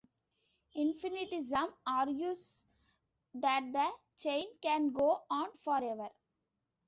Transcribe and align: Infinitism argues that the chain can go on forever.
Infinitism 0.75 1.75
argues 1.85 2.65
that 3.35 3.71
the 3.71 3.87
chain 4.17 4.47
can 4.63 4.89
go 4.91 5.21
on 5.29 5.51
forever. 5.63 6.09